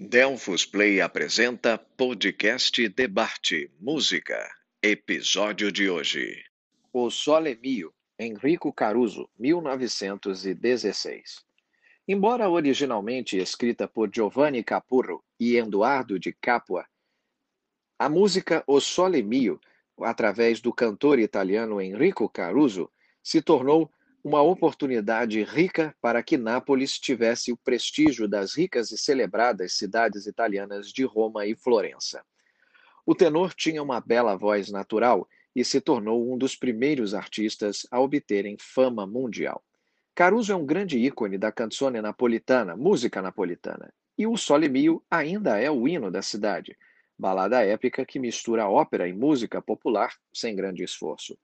Delfos 0.00 0.64
Play 0.64 1.00
apresenta 1.00 1.76
podcast 1.76 2.88
Debate 2.90 3.68
Música. 3.80 4.48
Episódio 4.80 5.72
de 5.72 5.90
hoje. 5.90 6.40
O 6.92 7.10
Sole 7.10 7.58
Mio, 7.60 7.92
Enrico 8.16 8.72
Caruso, 8.72 9.28
1916. 9.36 11.44
Embora 12.06 12.48
originalmente 12.48 13.38
escrita 13.38 13.88
por 13.88 14.08
Giovanni 14.08 14.62
Capurro 14.62 15.24
e 15.40 15.56
Eduardo 15.56 16.16
de 16.16 16.32
Capua, 16.32 16.86
a 17.98 18.08
música 18.08 18.62
O 18.68 18.80
Sole 18.80 19.20
Mio, 19.20 19.60
através 20.00 20.60
do 20.60 20.72
cantor 20.72 21.18
italiano 21.18 21.80
Enrico 21.80 22.28
Caruso, 22.28 22.88
se 23.20 23.42
tornou 23.42 23.90
uma 24.22 24.42
oportunidade 24.42 25.42
rica 25.42 25.94
para 26.00 26.22
que 26.22 26.36
Nápoles 26.36 26.98
tivesse 26.98 27.52
o 27.52 27.56
prestígio 27.56 28.28
das 28.28 28.56
ricas 28.56 28.90
e 28.90 28.98
celebradas 28.98 29.74
cidades 29.74 30.26
italianas 30.26 30.88
de 30.88 31.04
Roma 31.04 31.46
e 31.46 31.54
Florença. 31.54 32.22
O 33.06 33.14
tenor 33.14 33.54
tinha 33.54 33.82
uma 33.82 34.00
bela 34.00 34.36
voz 34.36 34.70
natural 34.70 35.26
e 35.54 35.64
se 35.64 35.80
tornou 35.80 36.32
um 36.32 36.36
dos 36.36 36.54
primeiros 36.54 37.14
artistas 37.14 37.86
a 37.90 38.00
obterem 38.00 38.56
fama 38.58 39.06
mundial. 39.06 39.64
Caruso 40.14 40.52
é 40.52 40.56
um 40.56 40.66
grande 40.66 40.98
ícone 40.98 41.38
da 41.38 41.52
canzone 41.52 42.00
napolitana, 42.00 42.76
música 42.76 43.22
napolitana, 43.22 43.92
e 44.16 44.26
o 44.26 44.36
Sole 44.36 44.68
Mio 44.68 45.02
ainda 45.10 45.58
é 45.58 45.70
o 45.70 45.86
hino 45.86 46.10
da 46.10 46.22
cidade, 46.22 46.76
balada 47.16 47.64
épica 47.64 48.04
que 48.04 48.18
mistura 48.18 48.68
ópera 48.68 49.08
e 49.08 49.12
música 49.12 49.62
popular 49.62 50.12
sem 50.32 50.54
grande 50.54 50.82
esforço. 50.82 51.38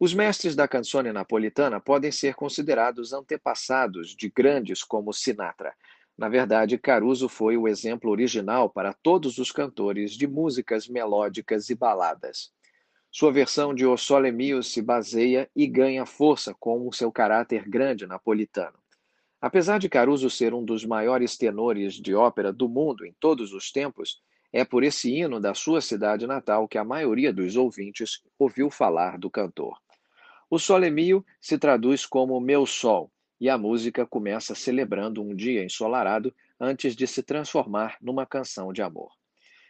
Os 0.00 0.14
mestres 0.14 0.54
da 0.54 0.68
canzone 0.68 1.12
napolitana 1.12 1.80
podem 1.80 2.12
ser 2.12 2.36
considerados 2.36 3.12
antepassados 3.12 4.14
de 4.14 4.30
grandes 4.30 4.84
como 4.84 5.12
Sinatra. 5.12 5.74
Na 6.16 6.28
verdade, 6.28 6.78
Caruso 6.78 7.28
foi 7.28 7.56
o 7.56 7.66
exemplo 7.66 8.08
original 8.08 8.70
para 8.70 8.92
todos 8.92 9.38
os 9.38 9.50
cantores 9.50 10.12
de 10.12 10.28
músicas 10.28 10.86
melódicas 10.86 11.68
e 11.68 11.74
baladas. 11.74 12.52
Sua 13.10 13.32
versão 13.32 13.74
de 13.74 13.86
O 13.86 13.96
Sole 13.96 14.30
Mio 14.30 14.62
se 14.62 14.80
baseia 14.80 15.50
e 15.54 15.66
ganha 15.66 16.06
força 16.06 16.54
com 16.60 16.86
o 16.86 16.92
seu 16.92 17.10
caráter 17.10 17.68
grande 17.68 18.06
napolitano. 18.06 18.78
Apesar 19.40 19.78
de 19.78 19.88
Caruso 19.88 20.30
ser 20.30 20.54
um 20.54 20.64
dos 20.64 20.84
maiores 20.84 21.36
tenores 21.36 21.94
de 21.94 22.14
ópera 22.14 22.52
do 22.52 22.68
mundo 22.68 23.04
em 23.04 23.12
todos 23.18 23.52
os 23.52 23.72
tempos, 23.72 24.22
é 24.52 24.64
por 24.64 24.84
esse 24.84 25.12
hino 25.12 25.40
da 25.40 25.54
sua 25.54 25.80
cidade 25.80 26.24
natal 26.24 26.68
que 26.68 26.78
a 26.78 26.84
maioria 26.84 27.32
dos 27.32 27.56
ouvintes 27.56 28.22
ouviu 28.38 28.70
falar 28.70 29.18
do 29.18 29.28
cantor. 29.28 29.76
O 30.50 30.58
Sole 30.58 30.90
Mio 30.90 31.26
se 31.38 31.58
traduz 31.58 32.06
como 32.06 32.40
Meu 32.40 32.64
Sol, 32.64 33.12
e 33.38 33.50
a 33.50 33.58
música 33.58 34.06
começa 34.06 34.54
celebrando 34.54 35.22
um 35.22 35.34
dia 35.34 35.62
ensolarado 35.62 36.34
antes 36.58 36.96
de 36.96 37.06
se 37.06 37.22
transformar 37.22 37.98
numa 38.00 38.24
canção 38.24 38.72
de 38.72 38.80
amor. 38.80 39.12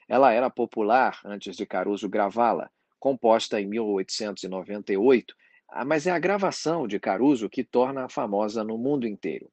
Ela 0.08 0.32
era 0.32 0.48
popular 0.48 1.20
antes 1.24 1.56
de 1.56 1.66
Caruso 1.66 2.08
gravá-la, 2.08 2.70
composta 2.96 3.60
em 3.60 3.66
1898, 3.66 5.34
ah, 5.68 5.84
mas 5.84 6.06
é 6.06 6.12
a 6.12 6.18
gravação 6.18 6.86
de 6.86 7.00
Caruso 7.00 7.50
que 7.50 7.64
torna-a 7.64 8.08
famosa 8.08 8.62
no 8.62 8.78
mundo 8.78 9.04
inteiro. 9.04 9.50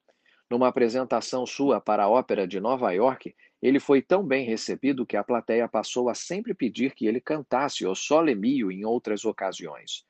Numa 0.47 0.67
apresentação 0.67 1.43
sua 1.43 1.81
para 1.81 2.03
a 2.03 2.09
Ópera 2.09 2.47
de 2.47 2.59
Nova 2.59 2.91
York, 2.91 3.35
ele 3.63 3.79
foi 3.79 3.99
tão 3.99 4.23
bem 4.23 4.45
recebido 4.45 5.07
que 5.07 5.17
a 5.17 5.23
plateia 5.23 5.67
passou 5.67 6.07
a 6.07 6.13
sempre 6.13 6.53
pedir 6.53 6.93
que 6.93 7.07
ele 7.07 7.19
cantasse 7.19 7.83
o 7.83 7.95
Sole 7.95 8.35
Mio 8.35 8.71
em 8.71 8.85
outras 8.85 9.25
ocasiões. 9.25 10.05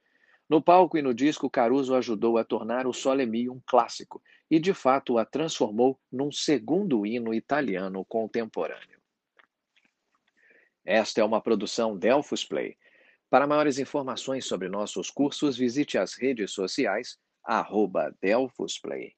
No 0.48 0.62
palco 0.62 0.98
e 0.98 1.02
no 1.02 1.14
disco, 1.14 1.50
Caruso 1.50 1.96
ajudou 1.96 2.38
a 2.38 2.44
tornar 2.44 2.86
o 2.86 2.94
Sole 2.94 3.26
Mio 3.26 3.54
um 3.54 3.62
clássico 3.66 4.22
e, 4.50 4.60
de 4.60 4.74
fato, 4.74 5.18
a 5.18 5.26
transformou 5.26 6.00
num 6.12 6.32
segundo 6.32 7.06
hino 7.06 7.34
italiano 7.34 8.06
contemporâneo. 8.06 9.00
Esta 10.86 11.22
é 11.22 11.24
uma 11.24 11.42
produção 11.42 11.98
Delphos 11.98 12.46
Play. 12.46 12.78
Para 13.28 13.48
maiores 13.48 13.80
informações 13.80 14.46
sobre 14.46 14.70
nossos 14.70 15.10
cursos, 15.10 15.58
visite 15.58 15.98
as 15.98 16.14
redes 16.14 16.52
sociais 16.52 17.18
arroba 17.44 18.16
Play. 18.82 19.16